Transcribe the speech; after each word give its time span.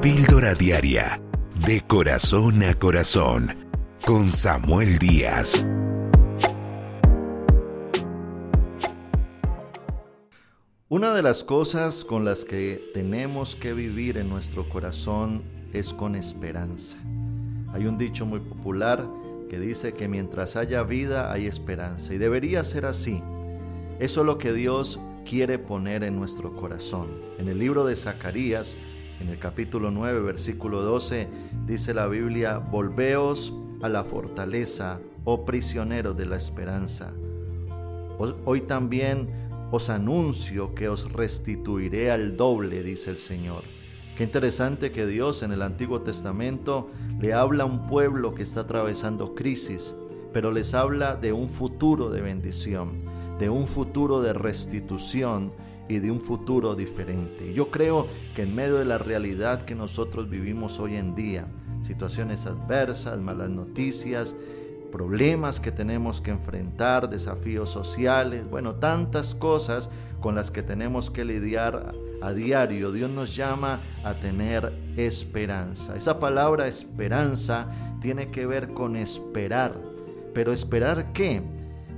Píldora 0.00 0.54
Diaria, 0.54 1.20
de 1.66 1.80
corazón 1.80 2.62
a 2.62 2.72
corazón, 2.74 3.48
con 4.06 4.28
Samuel 4.28 4.96
Díaz. 4.96 5.66
Una 10.88 11.12
de 11.12 11.22
las 11.22 11.42
cosas 11.42 12.04
con 12.04 12.24
las 12.24 12.44
que 12.44 12.80
tenemos 12.94 13.56
que 13.56 13.72
vivir 13.72 14.18
en 14.18 14.28
nuestro 14.28 14.68
corazón 14.68 15.42
es 15.72 15.92
con 15.92 16.14
esperanza. 16.14 16.96
Hay 17.72 17.86
un 17.86 17.98
dicho 17.98 18.24
muy 18.24 18.38
popular 18.38 19.04
que 19.50 19.58
dice 19.58 19.94
que 19.94 20.06
mientras 20.06 20.54
haya 20.54 20.84
vida 20.84 21.32
hay 21.32 21.48
esperanza 21.48 22.14
y 22.14 22.18
debería 22.18 22.62
ser 22.62 22.86
así. 22.86 23.20
Eso 23.98 24.20
es 24.20 24.26
lo 24.26 24.38
que 24.38 24.52
Dios 24.52 25.00
quiere 25.28 25.58
poner 25.58 26.04
en 26.04 26.14
nuestro 26.14 26.54
corazón. 26.54 27.08
En 27.38 27.48
el 27.48 27.58
libro 27.58 27.84
de 27.84 27.96
Zacarías, 27.96 28.76
en 29.20 29.28
el 29.28 29.38
capítulo 29.38 29.90
9, 29.90 30.20
versículo 30.20 30.82
12, 30.82 31.28
dice 31.66 31.94
la 31.94 32.06
Biblia, 32.06 32.58
volveos 32.58 33.52
a 33.82 33.88
la 33.88 34.04
fortaleza, 34.04 35.00
oh 35.24 35.44
prisioneros 35.44 36.16
de 36.16 36.26
la 36.26 36.36
esperanza. 36.36 37.12
Hoy 38.44 38.62
también 38.62 39.28
os 39.70 39.90
anuncio 39.90 40.74
que 40.74 40.88
os 40.88 41.12
restituiré 41.12 42.10
al 42.10 42.36
doble, 42.36 42.82
dice 42.82 43.10
el 43.10 43.18
Señor. 43.18 43.62
Qué 44.16 44.24
interesante 44.24 44.90
que 44.90 45.06
Dios 45.06 45.42
en 45.42 45.52
el 45.52 45.62
Antiguo 45.62 46.00
Testamento 46.00 46.88
le 47.20 47.34
habla 47.34 47.64
a 47.64 47.66
un 47.66 47.86
pueblo 47.86 48.34
que 48.34 48.42
está 48.42 48.60
atravesando 48.60 49.34
crisis, 49.34 49.94
pero 50.32 50.50
les 50.50 50.74
habla 50.74 51.14
de 51.14 51.32
un 51.32 51.48
futuro 51.48 52.10
de 52.10 52.20
bendición, 52.20 52.90
de 53.38 53.50
un 53.50 53.68
futuro 53.68 54.20
de 54.20 54.32
restitución 54.32 55.52
y 55.88 55.98
de 55.98 56.10
un 56.10 56.20
futuro 56.20 56.74
diferente. 56.74 57.52
Yo 57.54 57.70
creo 57.70 58.06
que 58.34 58.42
en 58.42 58.54
medio 58.54 58.76
de 58.76 58.84
la 58.84 58.98
realidad 58.98 59.64
que 59.64 59.74
nosotros 59.74 60.28
vivimos 60.28 60.78
hoy 60.78 60.96
en 60.96 61.14
día, 61.14 61.46
situaciones 61.82 62.46
adversas, 62.46 63.18
malas 63.18 63.50
noticias, 63.50 64.34
problemas 64.92 65.60
que 65.60 65.72
tenemos 65.72 66.20
que 66.20 66.30
enfrentar, 66.30 67.08
desafíos 67.08 67.70
sociales, 67.70 68.48
bueno, 68.48 68.74
tantas 68.76 69.34
cosas 69.34 69.90
con 70.20 70.34
las 70.34 70.50
que 70.50 70.62
tenemos 70.62 71.10
que 71.10 71.24
lidiar 71.24 71.94
a 72.20 72.32
diario. 72.32 72.92
Dios 72.92 73.10
nos 73.10 73.36
llama 73.36 73.78
a 74.04 74.14
tener 74.14 74.72
esperanza. 74.96 75.96
Esa 75.96 76.18
palabra 76.18 76.66
esperanza 76.66 77.66
tiene 78.00 78.28
que 78.28 78.46
ver 78.46 78.72
con 78.72 78.96
esperar. 78.96 79.74
Pero 80.34 80.52
esperar 80.52 81.12
qué? 81.12 81.42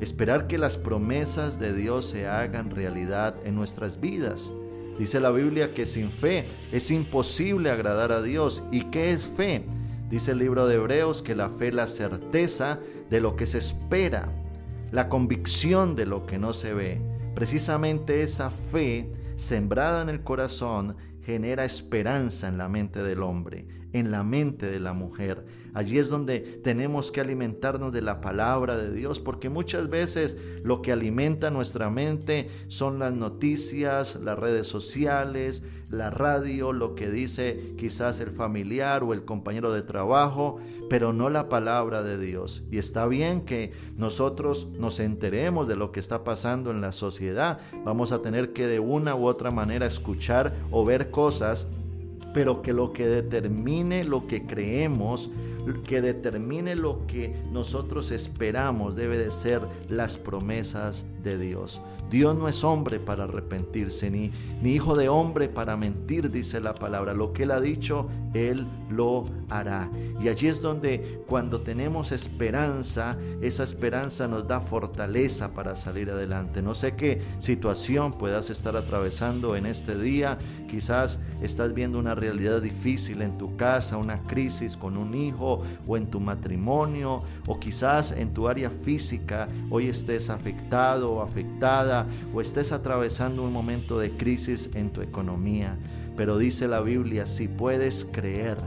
Esperar 0.00 0.46
que 0.46 0.56
las 0.56 0.78
promesas 0.78 1.58
de 1.58 1.74
Dios 1.74 2.06
se 2.06 2.26
hagan 2.26 2.70
realidad 2.70 3.34
en 3.44 3.54
nuestras 3.54 4.00
vidas. 4.00 4.50
Dice 4.98 5.20
la 5.20 5.30
Biblia 5.30 5.74
que 5.74 5.84
sin 5.84 6.10
fe 6.10 6.44
es 6.72 6.90
imposible 6.90 7.70
agradar 7.70 8.10
a 8.10 8.22
Dios. 8.22 8.62
¿Y 8.70 8.84
qué 8.84 9.12
es 9.12 9.26
fe? 9.26 9.62
Dice 10.10 10.32
el 10.32 10.38
libro 10.38 10.66
de 10.66 10.76
Hebreos 10.76 11.22
que 11.22 11.34
la 11.34 11.50
fe 11.50 11.68
es 11.68 11.74
la 11.74 11.86
certeza 11.86 12.80
de 13.10 13.20
lo 13.20 13.36
que 13.36 13.46
se 13.46 13.58
espera, 13.58 14.32
la 14.90 15.08
convicción 15.10 15.96
de 15.96 16.06
lo 16.06 16.24
que 16.26 16.38
no 16.38 16.54
se 16.54 16.72
ve. 16.72 17.00
Precisamente 17.34 18.22
esa 18.22 18.50
fe 18.50 19.12
sembrada 19.36 20.00
en 20.02 20.08
el 20.08 20.22
corazón 20.22 20.96
genera 21.22 21.64
esperanza 21.64 22.48
en 22.48 22.58
la 22.58 22.68
mente 22.68 23.02
del 23.02 23.22
hombre, 23.22 23.68
en 23.92 24.10
la 24.10 24.22
mente 24.22 24.66
de 24.66 24.80
la 24.80 24.92
mujer. 24.92 25.44
Allí 25.72 25.98
es 25.98 26.08
donde 26.08 26.40
tenemos 26.40 27.12
que 27.12 27.20
alimentarnos 27.20 27.92
de 27.92 28.02
la 28.02 28.20
palabra 28.20 28.76
de 28.76 28.92
Dios, 28.92 29.20
porque 29.20 29.48
muchas 29.48 29.88
veces 29.88 30.36
lo 30.62 30.82
que 30.82 30.92
alimenta 30.92 31.50
nuestra 31.50 31.90
mente 31.90 32.48
son 32.68 32.98
las 32.98 33.12
noticias, 33.12 34.16
las 34.16 34.38
redes 34.38 34.66
sociales, 34.66 35.62
la 35.90 36.10
radio, 36.10 36.72
lo 36.72 36.94
que 36.94 37.10
dice 37.10 37.74
quizás 37.76 38.20
el 38.20 38.30
familiar 38.30 39.02
o 39.02 39.12
el 39.12 39.24
compañero 39.24 39.72
de 39.72 39.82
trabajo, 39.82 40.58
pero 40.88 41.12
no 41.12 41.30
la 41.30 41.48
palabra 41.48 42.02
de 42.02 42.18
Dios. 42.18 42.62
Y 42.70 42.78
está 42.78 43.06
bien 43.06 43.42
que 43.42 43.72
nosotros 43.96 44.68
nos 44.78 45.00
enteremos 45.00 45.66
de 45.68 45.76
lo 45.76 45.92
que 45.92 46.00
está 46.00 46.24
pasando 46.24 46.70
en 46.70 46.80
la 46.80 46.92
sociedad. 46.92 47.58
Vamos 47.84 48.12
a 48.12 48.22
tener 48.22 48.52
que 48.52 48.66
de 48.66 48.80
una 48.80 49.14
u 49.14 49.26
otra 49.26 49.50
manera 49.50 49.86
escuchar 49.86 50.54
o 50.70 50.84
ver 50.84 51.10
cosas 51.10 51.66
pero 52.32 52.62
que 52.62 52.72
lo 52.72 52.92
que 52.92 53.06
determine 53.06 54.04
lo 54.04 54.26
que 54.26 54.46
creemos, 54.46 55.30
que 55.86 56.00
determine 56.00 56.74
lo 56.74 57.06
que 57.06 57.34
nosotros 57.52 58.10
esperamos, 58.10 58.96
debe 58.96 59.18
de 59.18 59.30
ser 59.30 59.62
las 59.88 60.18
promesas 60.18 61.04
de 61.22 61.38
Dios. 61.38 61.80
Dios 62.10 62.36
no 62.36 62.48
es 62.48 62.64
hombre 62.64 62.98
para 62.98 63.24
arrepentirse, 63.24 64.10
ni, 64.10 64.32
ni 64.62 64.72
hijo 64.72 64.96
de 64.96 65.08
hombre 65.08 65.48
para 65.48 65.76
mentir, 65.76 66.30
dice 66.30 66.60
la 66.60 66.74
palabra. 66.74 67.14
Lo 67.14 67.32
que 67.32 67.44
Él 67.44 67.52
ha 67.52 67.60
dicho, 67.60 68.08
Él 68.34 68.66
lo 68.90 69.26
hará. 69.48 69.88
Y 70.20 70.26
allí 70.28 70.48
es 70.48 70.60
donde 70.60 71.22
cuando 71.28 71.60
tenemos 71.60 72.10
esperanza, 72.10 73.16
esa 73.40 73.62
esperanza 73.62 74.26
nos 74.26 74.48
da 74.48 74.60
fortaleza 74.60 75.54
para 75.54 75.76
salir 75.76 76.10
adelante. 76.10 76.62
No 76.62 76.74
sé 76.74 76.96
qué 76.96 77.22
situación 77.38 78.12
puedas 78.12 78.50
estar 78.50 78.76
atravesando 78.76 79.54
en 79.54 79.66
este 79.66 79.96
día. 79.96 80.36
Quizás 80.68 81.20
estás 81.42 81.74
viendo 81.74 82.00
una 82.00 82.16
realidad 82.20 82.62
difícil 82.62 83.22
en 83.22 83.38
tu 83.38 83.56
casa, 83.56 83.96
una 83.96 84.22
crisis 84.22 84.76
con 84.76 84.96
un 84.96 85.14
hijo 85.14 85.62
o 85.86 85.96
en 85.96 86.06
tu 86.06 86.20
matrimonio, 86.20 87.20
o 87.46 87.58
quizás 87.58 88.12
en 88.12 88.32
tu 88.34 88.48
área 88.48 88.70
física 88.70 89.48
hoy 89.70 89.86
estés 89.86 90.30
afectado 90.30 91.12
o 91.12 91.22
afectada 91.22 92.06
o 92.34 92.40
estés 92.40 92.72
atravesando 92.72 93.42
un 93.42 93.52
momento 93.52 93.98
de 93.98 94.10
crisis 94.10 94.70
en 94.74 94.90
tu 94.90 95.02
economía. 95.02 95.76
Pero 96.16 96.38
dice 96.38 96.68
la 96.68 96.80
Biblia, 96.80 97.26
si 97.26 97.48
puedes 97.48 98.04
creer, 98.04 98.58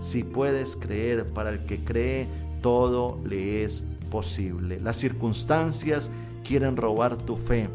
si 0.00 0.22
puedes 0.24 0.76
creer, 0.76 1.26
para 1.26 1.50
el 1.50 1.60
que 1.60 1.82
cree, 1.84 2.26
todo 2.60 3.20
le 3.24 3.64
es 3.64 3.82
posible. 4.10 4.80
Las 4.80 4.96
circunstancias 4.96 6.10
quieren 6.44 6.76
robar 6.76 7.16
tu 7.16 7.36
fe, 7.36 7.68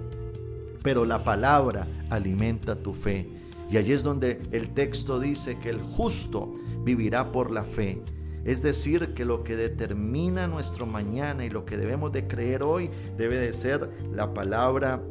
pero 0.82 1.06
la 1.06 1.24
palabra 1.24 1.88
alimenta 2.10 2.76
tu 2.76 2.94
fe. 2.94 3.28
Y 3.70 3.78
allí 3.78 3.94
es 3.94 4.04
donde 4.04 4.42
el 4.52 4.70
texto 4.70 5.20
dice 5.20 5.58
que 5.60 5.70
el 5.70 5.82
justo 5.82 6.52
vivirá 6.84 7.32
por 7.32 7.52
la 7.52 7.64
fe. 7.64 8.02
Es 8.46 8.62
decir, 8.62 9.14
que 9.14 9.24
lo 9.24 9.42
que 9.42 9.56
determina 9.56 10.48
nuestro 10.48 10.86
mañana 10.86 11.46
y 11.46 11.50
lo 11.50 11.66
que 11.66 11.78
debemos 11.78 12.12
de 12.12 12.28
creer 12.28 12.64
hoy 12.64 12.90
debe 13.18 13.40
de 13.40 13.54
ser 13.54 13.90
la 14.14 14.34
palabra 14.34 15.02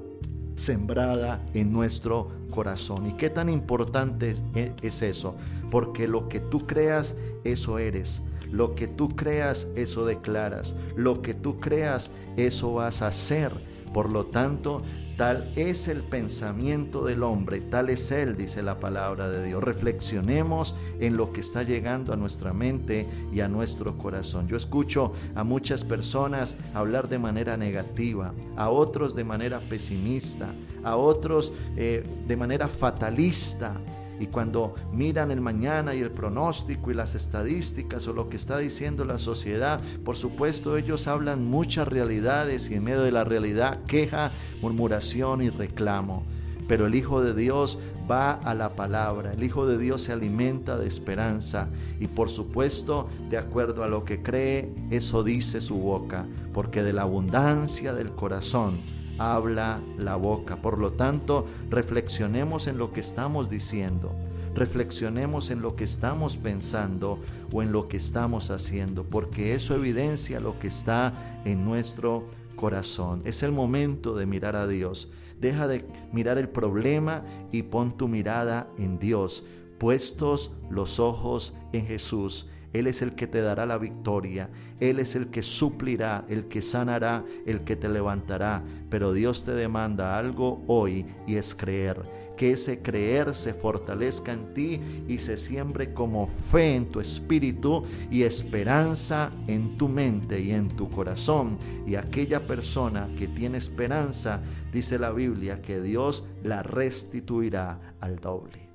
sembrada 0.57 1.45
en 1.55 1.73
nuestro 1.73 2.29
corazón. 2.51 3.07
¿Y 3.07 3.13
qué 3.15 3.31
tan 3.31 3.49
importante 3.49 4.35
es, 4.83 5.03
eso? 5.03 5.35
Porque 5.71 6.07
lo 6.07 6.29
que 6.29 6.41
tú 6.41 6.67
creas, 6.67 7.17
eso 7.45 7.79
eres. 7.79 8.23
Lo 8.51 8.75
que 8.75 8.87
tú 8.87 9.17
creas, 9.17 9.67
eso 9.77 10.05
declaras. 10.05 10.77
Lo 10.95 11.23
que 11.23 11.33
tú 11.33 11.59
creas, 11.59 12.11
eso 12.37 12.73
vas 12.75 13.01
a 13.01 13.07
hacer. 13.07 13.51
Por 13.93 14.11
lo 14.11 14.27
tanto, 14.27 14.83
Tal 15.17 15.47
es 15.57 15.89
el 15.89 16.03
pensamiento 16.03 17.05
del 17.05 17.23
hombre, 17.23 17.61
tal 17.61 17.91
es 17.91 18.11
él, 18.11 18.37
dice 18.37 18.63
la 18.63 18.81
palabra 18.81 19.29
de 19.29 19.45
Dios. 19.45 19.63
Reflexionemos 19.63 20.75
en 21.01 21.19
lo 21.19 21.33
que 21.33 21.43
está 21.43 21.63
llegando 21.63 22.15
a 22.15 22.17
nuestra 22.17 22.53
mente 22.53 23.07
y 23.33 23.41
a 23.41 23.49
nuestro 23.49 23.99
corazón. 23.99 24.49
Yo 24.49 24.57
escucho 24.57 25.13
a 25.35 25.45
muchas 25.45 25.85
personas 25.85 26.57
hablar 26.73 27.09
de 27.09 27.19
manera 27.19 27.59
negativa, 27.59 28.33
a 28.57 28.71
otros 28.71 29.15
de 29.15 29.25
manera 29.25 29.61
pesimista, 29.61 30.49
a 30.83 30.97
otros 30.97 31.53
eh, 31.77 32.03
de 32.27 32.37
manera 32.37 32.69
fatalista 32.69 33.75
y 34.23 34.29
cuando 34.29 34.75
miran 34.93 35.33
el 35.33 35.41
mañana 35.41 35.97
y 35.97 36.01
el 36.01 36.13
pronóstico 36.13 36.93
y 36.93 36.95
las 36.95 37.17
estadísticas 37.17 38.07
o 38.07 38.13
lo 38.13 38.29
que 38.29 38.37
está 38.37 38.59
diciendo 38.59 39.05
la 39.05 39.19
sociedad, 39.19 39.81
por 40.05 40.17
supuesto 40.17 40.77
ellos 40.77 41.09
hablan 41.09 41.45
muchas 41.45 41.89
realidades 41.89 42.71
y 42.71 42.75
en 42.75 42.85
medio 42.85 43.03
de 43.03 43.11
la 43.11 43.25
realidad 43.25 43.81
queja, 43.89 44.31
murmuración 44.61 45.43
y 45.43 45.51
reclamo. 45.51 46.23
Pero 46.69 46.87
el 46.87 46.95
Hijo 46.95 47.21
de 47.21 47.35
Dios 47.35 47.81
va 48.09 48.35
a 48.35 48.55
la 48.55 48.77
palabra, 48.77 49.33
el 49.33 49.43
Hijo 49.43 49.67
de 49.67 49.77
Dios 49.77 50.03
se 50.03 50.13
alimenta 50.13 50.79
de 50.79 50.87
esperanza 50.87 51.69
y 51.99 52.07
por 52.07 52.31
supuesto, 52.31 53.09
de 53.29 53.39
acuerdo 53.39 53.83
a 53.83 53.89
lo 53.89 54.05
que 54.05 54.23
cree, 54.23 54.73
eso 54.93 55.25
dice 55.25 55.61
su 55.61 55.79
boca, 55.79 56.27
porque 56.55 56.85
de 56.85 56.93
la 56.93 57.03
abundancia 57.03 57.93
del 57.93 58.13
corazón 58.13 58.75
habla 59.19 59.81
la 59.99 60.17
boca. 60.17 60.57
Por 60.57 60.79
lo 60.79 60.93
tanto, 60.93 61.47
reflexionemos 61.71 62.67
en 62.67 62.79
lo 62.79 62.93
que 62.93 63.01
estamos 63.01 63.51
diciendo. 63.51 64.13
Reflexionemos 64.55 65.51
en 65.51 65.63
lo 65.63 65.75
que 65.75 65.85
estamos 65.85 66.37
pensando 66.37 67.19
o 67.53 67.63
en 67.63 67.73
lo 67.73 67.89
que 67.89 67.97
estamos 67.97 68.51
haciendo, 68.51 69.05
porque 69.05 69.55
eso 69.55 69.75
evidencia 69.75 70.41
lo 70.41 70.59
que 70.59 70.69
está 70.69 71.13
en 71.45 71.65
nuestro 71.65 72.27
corazón. 72.57 73.23
Es 73.25 73.43
el 73.43 73.53
momento 73.53 74.15
de 74.15 74.27
mirar 74.27 74.57
a 74.57 74.67
Dios. 74.67 75.09
Deja 75.41 75.67
de 75.69 75.85
mirar 76.13 76.39
el 76.39 76.49
problema 76.49 77.23
y 77.51 77.63
pon 77.63 77.97
tu 77.97 78.09
mirada 78.09 78.69
en 78.79 78.99
Dios, 78.99 79.43
puestos 79.79 80.53
los 80.71 81.01
ojos 81.01 81.55
en 81.73 81.87
Jesús 81.87 82.47
Él 82.73 82.87
es 82.87 83.03
el 83.03 83.15
que 83.15 83.27
te 83.27 83.43
dará 83.43 83.67
la 83.67 83.79
victoria, 83.79 84.49
Él 84.81 84.99
es 84.99 85.15
el 85.15 85.29
que 85.29 85.43
suplirá, 85.43 86.25
el 86.29 86.47
que 86.47 86.63
sanará, 86.63 87.25
el 87.47 87.61
que 87.61 87.77
te 87.77 87.89
levantará. 87.89 88.63
Pero 88.89 89.13
Dios 89.13 89.45
te 89.45 89.53
demanda 89.53 90.19
algo 90.19 90.63
hoy 90.67 91.07
y 91.27 91.37
es 91.37 91.55
creer 91.55 92.03
que 92.37 92.53
ese 92.53 92.81
creer 92.81 93.35
se 93.35 93.55
fortalezca 93.55 94.33
en 94.33 94.55
ti 94.55 94.81
y 95.07 95.19
se 95.19 95.37
siembre 95.37 95.93
como 95.93 96.27
fe 96.27 96.75
en 96.75 96.87
tu 96.87 97.01
espíritu 97.01 97.85
y 98.11 98.23
esperanza 98.23 99.31
en 99.47 99.77
tu 99.77 99.89
mente 99.89 100.41
y 100.41 100.53
en 100.53 100.69
tu 100.69 100.91
corazón. 100.91 101.59
Y 101.87 101.95
aquella 101.95 102.41
persona 102.41 103.09
que 103.19 103.29
tiene 103.29 103.59
esperanza, 103.59 104.41
dice 104.73 104.99
la 104.99 105.13
Biblia, 105.13 105.63
que 105.63 105.81
Dios 105.81 106.25
la 106.43 106.63
restituirá 106.63 107.79
al 108.01 108.19
doble. 108.19 108.72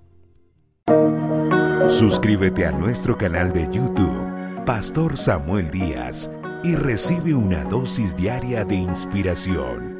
Suscríbete 1.85 2.65
a 2.65 2.71
nuestro 2.71 3.17
canal 3.17 3.53
de 3.53 3.61
YouTube, 3.71 4.65
Pastor 4.65 5.15
Samuel 5.15 5.71
Díaz, 5.71 6.29
y 6.63 6.75
recibe 6.75 7.33
una 7.33 7.63
dosis 7.63 8.15
diaria 8.15 8.65
de 8.65 8.75
inspiración 8.75 9.96